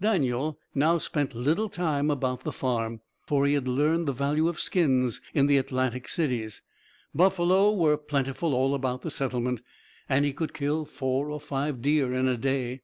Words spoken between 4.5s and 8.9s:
skins in the Atlantic cities. Buffalo were plentiful all